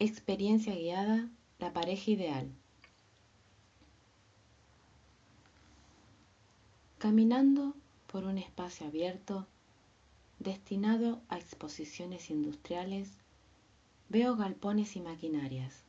Experiencia 0.00 0.74
guiada, 0.74 1.30
la 1.60 1.72
pareja 1.72 2.10
ideal. 2.10 2.50
Caminando 6.98 7.74
por 8.08 8.24
un 8.24 8.38
espacio 8.38 8.88
abierto 8.88 9.46
destinado 10.40 11.20
a 11.28 11.38
exposiciones 11.38 12.28
industriales, 12.30 13.08
veo 14.08 14.34
galpones 14.34 14.96
y 14.96 15.00
maquinarias. 15.00 15.84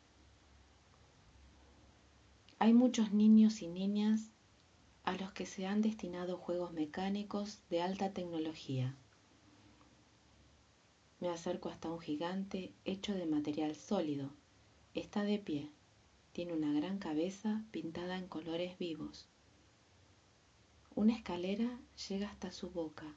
Hay 2.59 2.73
muchos 2.73 3.11
niños 3.11 3.63
y 3.63 3.67
niñas 3.67 4.29
a 5.03 5.13
los 5.17 5.31
que 5.33 5.47
se 5.47 5.65
han 5.65 5.81
destinado 5.81 6.37
juegos 6.37 6.73
mecánicos 6.73 7.59
de 7.71 7.81
alta 7.81 8.11
tecnología. 8.11 8.95
Me 11.25 11.31
acerco 11.31 11.69
hasta 11.69 11.89
un 11.89 11.99
gigante 11.99 12.71
hecho 12.85 13.15
de 13.15 13.25
material 13.25 13.75
sólido. 13.75 14.29
Está 14.93 15.23
de 15.23 15.39
pie. 15.39 15.71
Tiene 16.33 16.53
una 16.53 16.71
gran 16.71 16.99
cabeza 16.99 17.63
pintada 17.71 18.19
en 18.19 18.27
colores 18.27 18.77
vivos. 18.77 19.27
Una 20.93 21.15
escalera 21.15 21.79
llega 22.07 22.29
hasta 22.29 22.51
su 22.51 22.69
boca. 22.69 23.11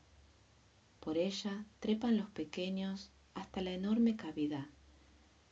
Por 1.00 1.18
ella 1.18 1.66
trepan 1.80 2.16
los 2.16 2.30
pequeños 2.30 3.10
hasta 3.34 3.60
la 3.60 3.72
enorme 3.72 4.16
cavidad, 4.16 4.68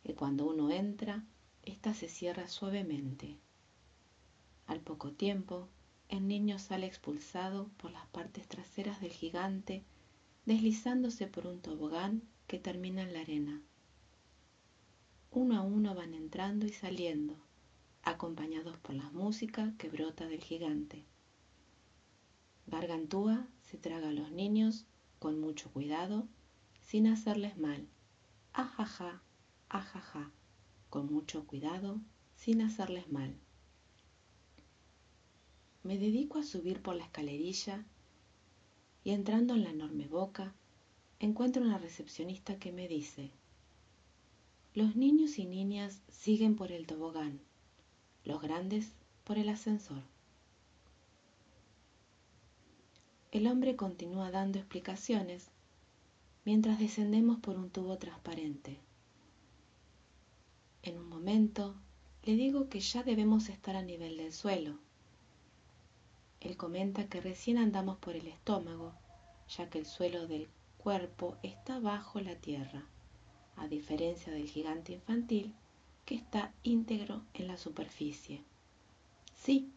y 0.03 0.15
cuando 0.15 0.47
uno 0.47 0.71
entra, 0.71 1.27
ésta 1.63 1.93
se 1.93 2.09
cierra 2.09 2.49
suavemente. 2.49 3.37
Al 4.67 4.81
poco 4.81 5.13
tiempo, 5.13 5.69
el 6.09 6.27
niño 6.27 6.59
sale 6.59 6.87
expulsado 6.87 7.69
por 7.77 7.91
las 7.91 8.07
partes 8.07 8.49
traseras 8.49 9.03
del 9.03 9.13
gigante, 9.13 9.85
deslizándose 10.47 11.27
por 11.27 11.47
un 11.47 11.61
tobogán 11.61 12.23
que 12.47 12.59
termina 12.59 13.03
en 13.03 13.13
la 13.13 13.21
arena. 13.21 13.61
Uno 15.31 15.57
a 15.57 15.63
uno 15.63 15.95
van 15.95 16.15
entrando 16.15 16.67
y 16.67 16.73
saliendo, 16.73 17.37
acompañados 18.03 18.77
por 18.79 18.95
la 18.95 19.11
música 19.11 19.75
que 19.79 19.89
brota 19.89 20.27
del 20.27 20.41
gigante. 20.41 21.05
Gargantúa 22.67 23.47
se 23.63 23.77
traga 23.77 24.09
a 24.09 24.13
los 24.13 24.31
niños 24.31 24.87
con 25.19 25.41
mucho 25.41 25.71
cuidado, 25.71 26.27
sin 26.83 27.07
hacerles 27.07 27.59
mal. 27.59 27.87
Ajaja, 28.53 29.23
ajaja, 29.69 30.31
con 30.89 31.13
mucho 31.13 31.47
cuidado, 31.47 32.01
sin 32.37 32.63
hacerles 32.63 33.11
mal. 33.11 33.35
Me 35.83 35.99
dedico 35.99 36.39
a 36.39 36.43
subir 36.43 36.83
por 36.83 36.97
la 36.97 37.05
escalerilla 37.05 37.85
y 39.05 39.11
entrando 39.11 39.55
en 39.55 39.63
la 39.65 39.71
enorme 39.71 40.09
boca, 40.09 40.55
encuentro 41.21 41.63
una 41.63 41.79
recepcionista 41.79 42.59
que 42.59 42.73
me 42.73 42.89
dice, 42.89 43.31
los 44.75 44.97
niños 44.97 45.39
y 45.39 45.47
niñas 45.47 46.03
siguen 46.09 46.57
por 46.57 46.73
el 46.73 46.87
tobogán, 46.87 47.41
los 48.25 48.41
grandes 48.41 48.93
por 49.25 49.39
el 49.39 49.49
ascensor. 49.49 50.03
El 53.33 53.47
hombre 53.47 53.77
continúa 53.77 54.31
dando 54.31 54.59
explicaciones 54.59 55.51
mientras 56.45 56.79
descendemos 56.79 57.39
por 57.41 57.57
un 57.57 57.71
tubo 57.71 57.99
transparente. 57.99 58.79
En 60.83 60.99
un 60.99 61.09
momento 61.09 61.75
le 62.25 62.37
digo 62.37 62.69
que 62.69 62.81
ya 62.81 63.03
debemos 63.03 63.49
estar 63.49 63.77
a 63.77 63.83
nivel 63.83 64.17
del 64.17 64.33
suelo 64.33 64.79
él 66.47 66.57
comenta 66.57 67.09
que 67.09 67.21
recién 67.21 67.59
andamos 67.59 67.99
por 67.99 68.15
el 68.15 68.29
estómago, 68.29 68.93
ya 69.49 69.69
que 69.69 69.79
el 69.79 69.87
suelo 69.87 70.27
del 70.29 70.49
cuerpo 70.87 71.37
está 71.43 71.81
bajo 71.81 72.21
la 72.21 72.37
tierra, 72.37 72.87
a 73.57 73.67
diferencia 73.67 74.33
del 74.33 74.49
gigante 74.49 74.93
infantil 74.93 75.53
que 76.05 76.15
está 76.15 76.55
íntegro 76.63 77.25
en 77.35 77.49
la 77.49 77.57
superficie. 77.57 78.45
Sí, 79.35 79.73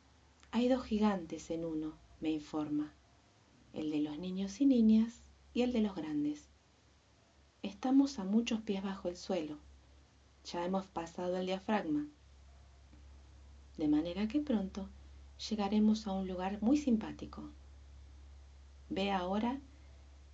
hay 0.51 0.67
dos 0.67 0.83
gigantes 0.83 1.49
en 1.49 1.65
uno, 1.65 1.95
me 2.21 2.29
informa, 2.29 2.93
el 3.73 3.89
de 3.89 4.01
los 4.01 4.19
niños 4.19 4.61
y 4.61 4.67
niñas 4.67 5.23
y 5.51 5.63
el 5.63 5.73
de 5.73 5.81
los 5.81 5.95
grandes. 5.95 6.47
Estamos 7.63 8.19
a 8.19 8.23
muchos 8.23 8.61
pies 8.61 8.83
bajo 8.83 9.09
el 9.09 9.17
suelo, 9.17 9.57
ya 10.45 10.63
hemos 10.63 10.85
pasado 10.85 11.37
el 11.37 11.47
diafragma, 11.47 12.05
de 13.77 13.87
manera 13.87 14.27
que 14.27 14.41
pronto 14.41 14.87
llegaremos 15.49 16.05
a 16.05 16.11
un 16.11 16.27
lugar 16.27 16.61
muy 16.61 16.77
simpático. 16.77 17.49
Ve 18.91 19.09
ahora 19.09 19.59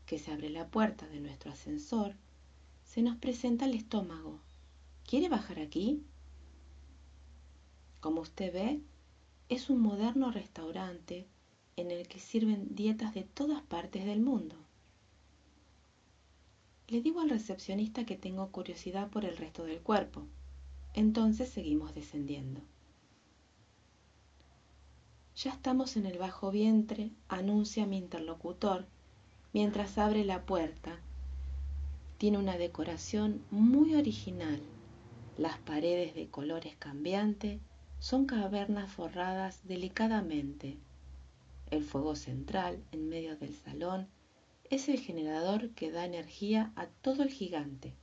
que 0.05 0.19
se 0.19 0.31
abre 0.31 0.49
la 0.49 0.67
puerta 0.67 1.07
de 1.07 1.19
nuestro 1.19 1.51
ascensor, 1.51 2.15
se 2.83 3.01
nos 3.01 3.17
presenta 3.17 3.65
el 3.65 3.73
estómago. 3.73 4.39
¿Quiere 5.07 5.29
bajar 5.29 5.59
aquí? 5.59 6.03
Como 7.99 8.21
usted 8.21 8.53
ve, 8.53 8.81
es 9.49 9.69
un 9.69 9.81
moderno 9.81 10.31
restaurante 10.31 11.27
en 11.75 11.91
el 11.91 12.07
que 12.07 12.19
sirven 12.19 12.75
dietas 12.75 13.13
de 13.13 13.23
todas 13.23 13.61
partes 13.63 14.05
del 14.05 14.21
mundo. 14.21 14.55
Le 16.87 17.01
digo 17.01 17.21
al 17.21 17.29
recepcionista 17.29 18.05
que 18.05 18.15
tengo 18.15 18.51
curiosidad 18.51 19.09
por 19.09 19.25
el 19.25 19.37
resto 19.37 19.63
del 19.63 19.81
cuerpo. 19.81 20.23
Entonces 20.93 21.49
seguimos 21.49 21.93
descendiendo. 21.95 22.61
Ya 25.35 25.51
estamos 25.51 25.97
en 25.97 26.05
el 26.05 26.17
bajo 26.17 26.51
vientre, 26.51 27.11
anuncia 27.27 27.85
mi 27.85 27.97
interlocutor, 27.97 28.87
mientras 29.55 29.97
abre 29.97 30.25
la 30.25 30.45
puerta. 30.45 30.99
Tiene 32.17 32.37
una 32.37 32.57
decoración 32.57 33.41
muy 33.51 33.95
original. 33.95 34.59
Las 35.37 35.57
paredes 35.59 36.13
de 36.13 36.27
colores 36.27 36.75
cambiantes 36.75 37.61
son 37.99 38.25
cavernas 38.25 38.91
forradas 38.91 39.65
delicadamente. 39.65 40.75
El 41.71 41.85
fuego 41.85 42.17
central, 42.17 42.83
en 42.91 43.07
medio 43.07 43.37
del 43.37 43.55
salón, 43.55 44.09
es 44.69 44.89
el 44.89 44.99
generador 44.99 45.69
que 45.69 45.89
da 45.89 46.03
energía 46.03 46.73
a 46.75 46.87
todo 46.87 47.23
el 47.23 47.29
gigante. 47.29 47.93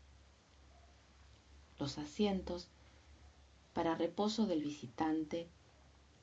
Los 1.79 1.99
asientos 1.99 2.71
para 3.75 3.95
reposo 3.95 4.47
del 4.47 4.63
visitante 4.63 5.51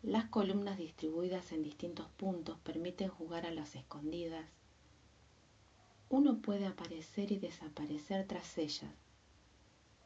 las 0.02 0.26
columnas 0.26 0.80
distribuidas 0.80 1.52
en 1.52 1.62
distintos 1.62 2.08
puntos 2.18 2.58
permiten 2.64 3.10
jugar 3.10 3.46
a 3.46 3.52
las 3.52 3.76
escondidas. 3.76 4.48
Uno 6.10 6.40
puede 6.40 6.66
aparecer 6.66 7.32
y 7.32 7.38
desaparecer 7.38 8.26
tras 8.28 8.58
ellas. 8.58 8.92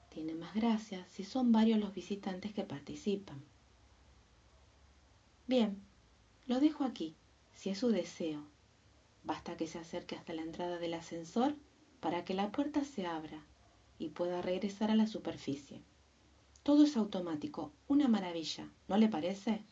Tiene 0.10 0.36
más 0.36 0.54
gracia 0.54 1.06
si 1.08 1.24
son 1.24 1.52
varios 1.52 1.80
los 1.80 1.94
visitantes 1.94 2.54
que 2.54 2.64
participan. 2.64 3.42
Bien, 5.48 5.82
lo 6.46 6.60
dejo 6.60 6.84
aquí, 6.84 7.16
si 7.56 7.70
es 7.70 7.80
su 7.80 7.90
deseo. 7.90 8.44
Basta 9.24 9.56
que 9.56 9.66
se 9.66 9.80
acerque 9.80 10.16
hasta 10.16 10.34
la 10.34 10.42
entrada 10.42 10.78
del 10.78 10.94
ascensor 10.94 11.56
para 12.02 12.26
que 12.26 12.34
la 12.34 12.52
puerta 12.52 12.84
se 12.84 13.08
abra 13.08 13.42
y 13.98 14.10
pueda 14.10 14.42
regresar 14.42 14.92
a 14.92 14.96
la 14.96 15.08
superficie. 15.08 15.82
Todo 16.64 16.84
es 16.84 16.98
automático, 16.98 17.72
una 17.88 18.08
maravilla, 18.08 18.70
¿no 18.88 18.98
le 18.98 19.08
parece? 19.08 19.64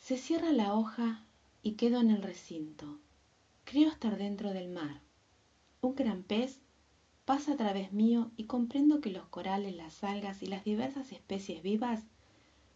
Se 0.00 0.16
cierra 0.16 0.52
la 0.52 0.74
hoja 0.74 1.24
y 1.62 1.72
quedo 1.72 2.00
en 2.00 2.10
el 2.10 2.22
recinto. 2.22 2.98
Creo 3.70 3.90
estar 3.90 4.16
dentro 4.16 4.54
del 4.54 4.70
mar. 4.70 5.02
Un 5.82 5.94
gran 5.94 6.22
pez 6.22 6.62
pasa 7.26 7.52
a 7.52 7.56
través 7.58 7.92
mío 7.92 8.30
y 8.34 8.44
comprendo 8.44 9.02
que 9.02 9.10
los 9.10 9.26
corales, 9.26 9.76
las 9.76 10.02
algas 10.02 10.42
y 10.42 10.46
las 10.46 10.64
diversas 10.64 11.12
especies 11.12 11.62
vivas 11.62 12.06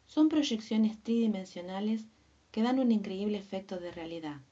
son 0.04 0.28
proyecciones 0.28 1.02
tridimensionales 1.02 2.04
que 2.50 2.62
dan 2.62 2.78
un 2.78 2.92
increíble 2.92 3.38
efecto 3.38 3.78
de 3.78 3.90
realidad. 3.90 4.42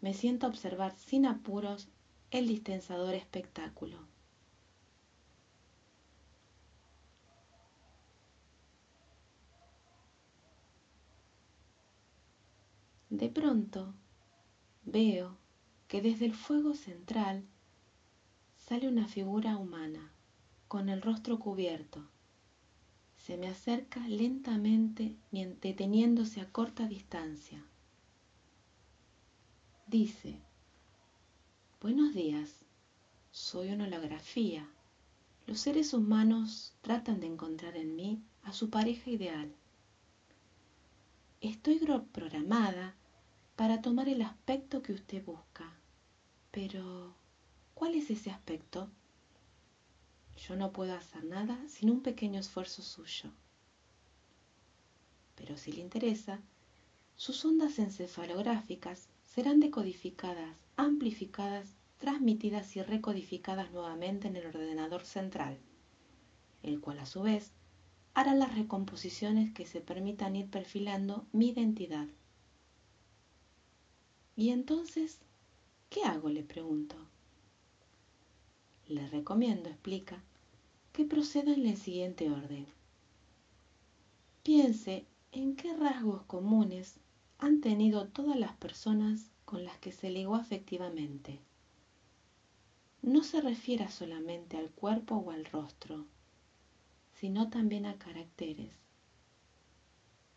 Me 0.00 0.14
siento 0.14 0.46
a 0.46 0.50
observar 0.50 0.94
sin 0.94 1.26
apuros 1.26 1.88
el 2.30 2.46
distensador 2.46 3.14
espectáculo. 3.14 3.98
De 13.10 13.28
pronto 13.28 13.96
veo 14.84 15.36
que 15.88 16.02
desde 16.02 16.26
el 16.26 16.34
fuego 16.34 16.74
central 16.74 17.44
sale 18.56 18.88
una 18.88 19.06
figura 19.06 19.56
humana 19.56 20.12
con 20.68 20.88
el 20.88 21.02
rostro 21.02 21.38
cubierto. 21.38 22.08
Se 23.18 23.36
me 23.36 23.48
acerca 23.48 24.00
lentamente 24.08 25.16
deteniéndose 25.30 26.40
a 26.40 26.50
corta 26.50 26.88
distancia. 26.88 27.62
Dice, 29.86 30.40
Buenos 31.80 32.14
días, 32.14 32.64
soy 33.32 33.70
una 33.70 33.84
holografía. 33.84 34.68
Los 35.46 35.60
seres 35.60 35.92
humanos 35.92 36.74
tratan 36.80 37.20
de 37.20 37.26
encontrar 37.26 37.76
en 37.76 37.96
mí 37.96 38.22
a 38.44 38.52
su 38.52 38.70
pareja 38.70 39.10
ideal. 39.10 39.52
Estoy 41.40 41.80
programada 42.12 42.94
para 43.62 43.80
tomar 43.80 44.08
el 44.08 44.22
aspecto 44.22 44.82
que 44.82 44.92
usted 44.92 45.24
busca. 45.24 45.72
Pero, 46.50 47.14
¿cuál 47.74 47.94
es 47.94 48.10
ese 48.10 48.28
aspecto? 48.32 48.90
yo 50.36 50.56
no 50.56 50.72
puedo 50.72 50.94
hacer 50.94 51.22
nada 51.22 51.56
sin 51.68 51.88
un 51.88 52.00
pequeño 52.00 52.40
esfuerzo 52.40 52.82
suyo. 52.82 53.30
Pero 55.36 55.56
si 55.56 55.70
le 55.70 55.80
interesa, 55.80 56.40
sus 57.14 57.44
ondas 57.44 57.78
encefalográficas 57.78 59.06
serán 59.32 59.60
decodificadas, 59.60 60.56
amplificadas, 60.76 61.68
transmitidas 61.98 62.74
y 62.74 62.82
recodificadas 62.82 63.70
nuevamente 63.70 64.26
en 64.26 64.34
el 64.34 64.46
ordenador 64.46 65.04
central, 65.04 65.56
el 66.64 66.80
cual 66.80 66.98
a 66.98 67.06
su 67.06 67.22
vez 67.22 67.52
hará 68.12 68.34
las 68.34 68.56
recomposiciones 68.56 69.54
que 69.54 69.66
se 69.66 69.80
permitan 69.80 70.34
ir 70.34 70.50
perfilando 70.50 71.26
mi 71.30 71.50
identidad. 71.50 72.08
¿Y 74.36 74.50
entonces 74.50 75.18
qué 75.90 76.04
hago? 76.04 76.30
le 76.30 76.42
pregunto. 76.42 76.96
Le 78.88 79.06
recomiendo, 79.08 79.68
explica, 79.68 80.22
que 80.92 81.04
proceda 81.04 81.52
en 81.52 81.66
el 81.66 81.76
siguiente 81.76 82.30
orden. 82.30 82.66
Piense 84.42 85.06
en 85.32 85.54
qué 85.54 85.76
rasgos 85.76 86.22
comunes 86.22 86.98
han 87.38 87.60
tenido 87.60 88.08
todas 88.08 88.38
las 88.38 88.56
personas 88.56 89.30
con 89.44 89.64
las 89.64 89.78
que 89.78 89.92
se 89.92 90.10
ligó 90.10 90.34
afectivamente. 90.34 91.40
No 93.02 93.22
se 93.22 93.40
refiera 93.40 93.90
solamente 93.90 94.56
al 94.56 94.70
cuerpo 94.70 95.16
o 95.16 95.30
al 95.30 95.44
rostro, 95.44 96.06
sino 97.14 97.50
también 97.50 97.84
a 97.84 97.98
caracteres. 97.98 98.72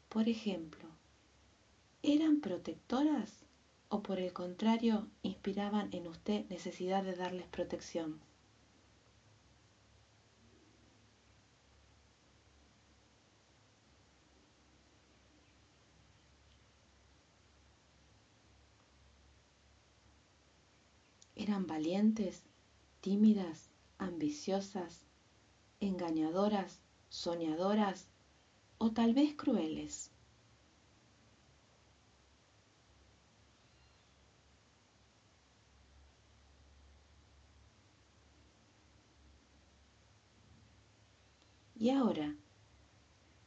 Por 0.10 0.28
ejemplo, 0.28 0.90
¿eran 2.04 2.42
protectoras 2.42 3.45
o 3.96 4.04
por 4.04 4.20
el 4.20 4.34
contrario 4.34 5.08
inspiraban 5.24 5.88
en 5.94 6.08
usted 6.08 6.46
necesidad 6.50 7.02
de 7.02 7.16
darles 7.16 7.48
protección? 7.48 8.20
eran 21.36 21.68
valientes, 21.68 22.44
tímidas, 23.02 23.70
ambiciosas, 23.98 25.06
engañadoras, 25.80 26.80
soñadoras 27.10 28.08
o 28.78 28.92
tal 28.92 29.14
vez 29.14 29.36
crueles. 29.36 30.15
Y 41.86 41.92
ahora, 41.92 42.34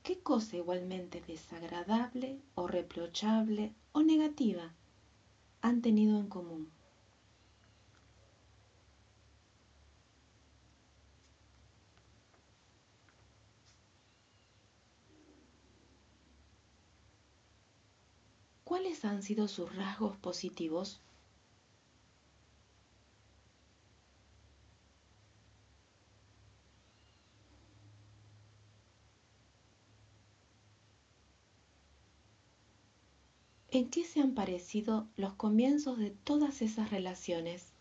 ¿qué 0.04 0.20
cosa 0.20 0.56
igualmente 0.56 1.20
desagradable 1.20 2.40
o 2.54 2.68
reprochable 2.68 3.74
o 3.90 4.02
negativa 4.02 4.76
han 5.60 5.82
tenido 5.82 6.20
en 6.20 6.28
común? 6.28 6.70
¿Cuáles 18.62 19.04
han 19.04 19.24
sido 19.24 19.48
sus 19.48 19.74
rasgos 19.74 20.16
positivos? 20.18 21.00
¿En 33.78 33.90
qué 33.90 34.02
se 34.02 34.18
han 34.18 34.34
parecido 34.34 35.06
los 35.14 35.34
comienzos 35.34 35.98
de 35.98 36.10
todas 36.10 36.62
esas 36.62 36.90
relaciones? 36.90 37.76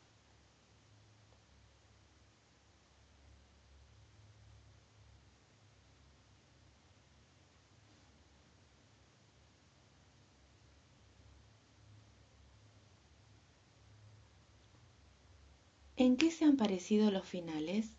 ¿En 15.98 16.16
qué 16.16 16.32
se 16.32 16.46
han 16.46 16.56
parecido 16.56 17.12
los 17.12 17.26
finales? 17.26 17.97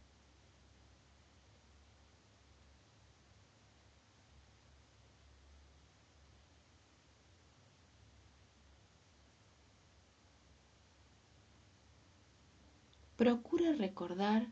Procure 13.19 13.75
recordar 13.75 14.47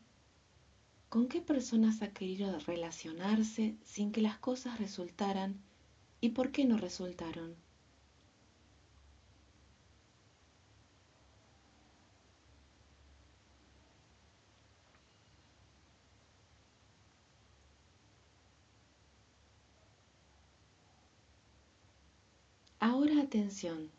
con 1.09 1.29
qué 1.29 1.41
personas 1.41 2.03
ha 2.03 2.13
querido 2.13 2.59
relacionarse 2.59 3.77
sin 3.85 4.11
que 4.11 4.21
las 4.21 4.39
cosas 4.39 4.81
resultaran 4.81 5.61
y 6.21 6.31
por 6.31 6.51
qué 6.51 6.65
no 6.65 6.77
resultaron. 6.77 7.55
Ahora 22.81 23.23
atención, 23.23 23.93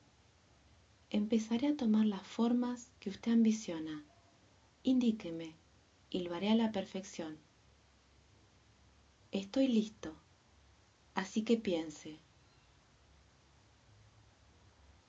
empezaré 1.09 1.67
a 1.67 1.77
tomar 1.77 2.05
las 2.05 2.27
formas 2.27 2.91
que 2.99 3.09
usted 3.09 3.31
ambiciona. 3.31 4.03
Indíqueme 4.83 5.55
y 6.09 6.19
lo 6.21 6.33
haré 6.33 6.49
a 6.49 6.55
la 6.55 6.71
perfección. 6.71 7.37
Estoy 9.31 9.67
listo, 9.67 10.15
así 11.13 11.43
que 11.43 11.57
piense. 11.57 12.19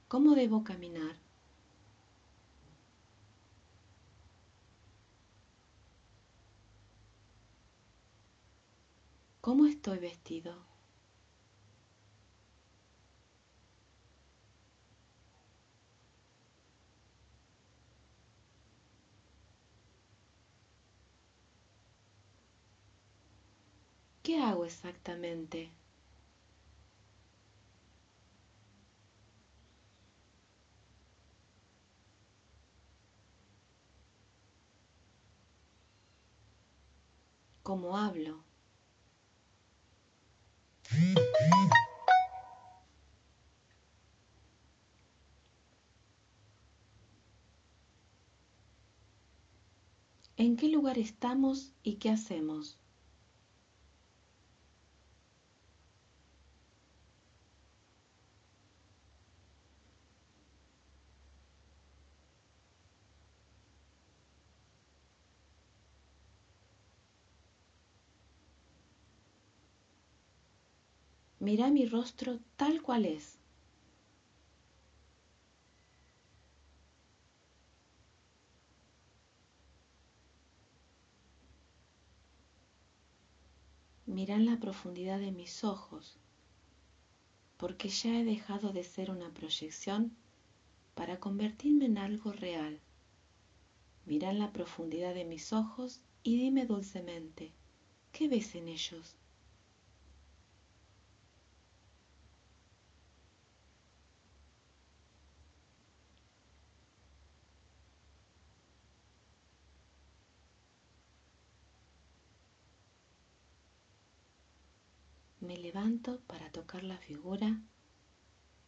¿Cómo 0.08 0.34
debo 0.34 0.64
caminar? 0.64 1.16
¿Cómo 9.40 9.66
estoy 9.66 9.98
vestido? 9.98 10.67
¿Qué 24.38 24.44
hago 24.44 24.64
exactamente? 24.64 25.68
¿Cómo 37.64 37.96
hablo? 37.96 38.44
¿En 50.36 50.56
qué 50.56 50.68
lugar 50.68 50.96
estamos 50.96 51.72
y 51.82 51.96
qué 51.96 52.10
hacemos? 52.10 52.78
Mira 71.48 71.70
mi 71.70 71.86
rostro 71.86 72.40
tal 72.56 72.82
cual 72.82 73.06
es. 73.06 73.38
Mira 84.04 84.34
en 84.34 84.44
la 84.44 84.60
profundidad 84.60 85.18
de 85.20 85.32
mis 85.32 85.64
ojos, 85.64 86.18
porque 87.56 87.88
ya 87.88 88.20
he 88.20 88.24
dejado 88.24 88.74
de 88.74 88.84
ser 88.84 89.10
una 89.10 89.30
proyección 89.30 90.14
para 90.94 91.18
convertirme 91.18 91.86
en 91.86 91.96
algo 91.96 92.30
real. 92.30 92.78
Mira 94.04 94.28
en 94.28 94.38
la 94.38 94.52
profundidad 94.52 95.14
de 95.14 95.24
mis 95.24 95.54
ojos 95.54 96.02
y 96.22 96.36
dime 96.36 96.66
dulcemente, 96.66 97.52
¿qué 98.12 98.28
ves 98.28 98.54
en 98.54 98.68
ellos? 98.68 99.17
Me 115.48 115.56
levanto 115.56 116.20
para 116.26 116.52
tocar 116.52 116.84
la 116.84 116.98
figura, 116.98 117.58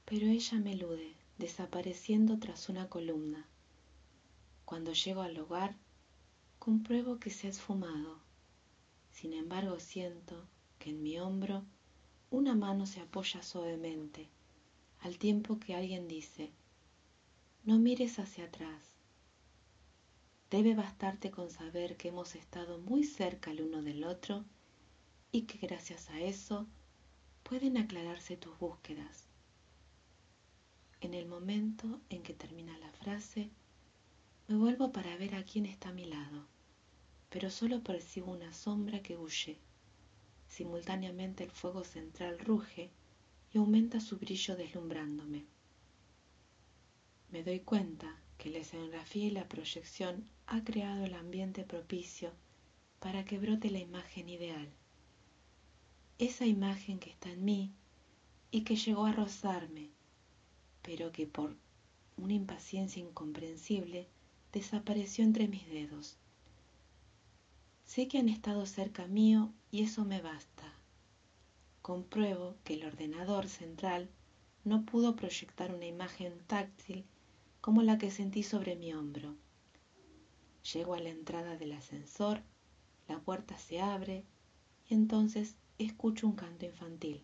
pero 0.06 0.28
ella 0.28 0.58
me 0.60 0.72
elude, 0.72 1.14
desapareciendo 1.36 2.38
tras 2.38 2.70
una 2.70 2.88
columna. 2.88 3.46
Cuando 4.64 4.94
llego 4.94 5.20
al 5.20 5.38
hogar, 5.38 5.76
compruebo 6.58 7.18
que 7.18 7.28
se 7.28 7.48
ha 7.48 7.50
esfumado. 7.50 8.16
Sin 9.10 9.34
embargo, 9.34 9.78
siento 9.78 10.46
que 10.78 10.88
en 10.88 11.02
mi 11.02 11.18
hombro 11.18 11.66
una 12.30 12.54
mano 12.54 12.86
se 12.86 13.00
apoya 13.00 13.42
suavemente, 13.42 14.30
al 15.00 15.18
tiempo 15.18 15.60
que 15.60 15.74
alguien 15.74 16.08
dice, 16.08 16.50
no 17.62 17.78
mires 17.78 18.18
hacia 18.18 18.44
atrás. 18.44 18.96
Debe 20.48 20.74
bastarte 20.74 21.30
con 21.30 21.50
saber 21.50 21.98
que 21.98 22.08
hemos 22.08 22.34
estado 22.36 22.78
muy 22.78 23.04
cerca 23.04 23.50
el 23.50 23.60
uno 23.60 23.82
del 23.82 24.02
otro 24.04 24.46
y 25.32 25.42
que 25.42 25.58
gracias 25.58 26.10
a 26.10 26.20
eso 26.20 26.66
pueden 27.42 27.76
aclararse 27.76 28.36
tus 28.36 28.58
búsquedas. 28.58 29.28
En 31.00 31.14
el 31.14 31.26
momento 31.26 32.00
en 32.10 32.22
que 32.22 32.34
termina 32.34 32.76
la 32.78 32.90
frase, 32.90 33.50
me 34.48 34.56
vuelvo 34.56 34.92
para 34.92 35.16
ver 35.16 35.34
a 35.34 35.44
quién 35.44 35.66
está 35.66 35.90
a 35.90 35.92
mi 35.92 36.04
lado, 36.04 36.46
pero 37.28 37.48
solo 37.50 37.82
percibo 37.82 38.32
una 38.32 38.52
sombra 38.52 39.02
que 39.02 39.16
huye. 39.16 39.58
Simultáneamente 40.48 41.44
el 41.44 41.50
fuego 41.52 41.84
central 41.84 42.38
ruge 42.40 42.90
y 43.52 43.58
aumenta 43.58 44.00
su 44.00 44.18
brillo 44.18 44.56
deslumbrándome. 44.56 45.46
Me 47.30 47.44
doy 47.44 47.60
cuenta 47.60 48.20
que 48.36 48.50
la 48.50 48.58
escenografía 48.58 49.26
y 49.26 49.30
la 49.30 49.48
proyección 49.48 50.28
ha 50.46 50.64
creado 50.64 51.04
el 51.04 51.14
ambiente 51.14 51.62
propicio 51.62 52.32
para 52.98 53.24
que 53.24 53.38
brote 53.38 53.70
la 53.70 53.78
imagen 53.78 54.28
ideal 54.28 54.68
esa 56.24 56.44
imagen 56.44 56.98
que 56.98 57.08
está 57.08 57.30
en 57.30 57.44
mí 57.44 57.72
y 58.50 58.62
que 58.62 58.76
llegó 58.76 59.06
a 59.06 59.12
rozarme, 59.12 59.88
pero 60.82 61.12
que 61.12 61.26
por 61.26 61.56
una 62.18 62.34
impaciencia 62.34 63.02
incomprensible 63.02 64.06
desapareció 64.52 65.24
entre 65.24 65.48
mis 65.48 65.66
dedos. 65.68 66.18
Sé 67.86 68.06
que 68.06 68.18
han 68.18 68.28
estado 68.28 68.66
cerca 68.66 69.06
mío 69.06 69.50
y 69.70 69.82
eso 69.82 70.04
me 70.04 70.20
basta. 70.20 70.74
Compruebo 71.80 72.56
que 72.64 72.74
el 72.74 72.84
ordenador 72.84 73.48
central 73.48 74.10
no 74.64 74.84
pudo 74.84 75.16
proyectar 75.16 75.74
una 75.74 75.86
imagen 75.86 76.38
táctil 76.46 77.06
como 77.62 77.82
la 77.82 77.96
que 77.96 78.10
sentí 78.10 78.42
sobre 78.42 78.76
mi 78.76 78.92
hombro. 78.92 79.36
Llego 80.74 80.92
a 80.92 81.00
la 81.00 81.08
entrada 81.08 81.56
del 81.56 81.72
ascensor, 81.72 82.42
la 83.08 83.18
puerta 83.20 83.58
se 83.58 83.80
abre 83.80 84.24
y 84.86 84.94
entonces 84.94 85.56
escucho 85.84 86.26
un 86.26 86.34
canto 86.34 86.66
infantil. 86.66 87.22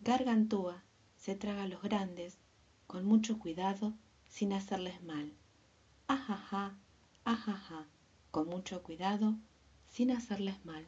Gargantúa 0.00 0.82
se 1.16 1.34
traga 1.34 1.64
a 1.64 1.68
los 1.68 1.82
grandes 1.82 2.38
con 2.86 3.04
mucho 3.04 3.38
cuidado 3.38 3.94
sin 4.28 4.52
hacerles 4.52 5.02
mal. 5.02 5.32
Ajaja, 6.06 6.74
ajaja, 7.24 7.86
con 8.30 8.48
mucho 8.48 8.82
cuidado 8.82 9.34
sin 9.88 10.10
hacerles 10.10 10.64
mal. 10.64 10.86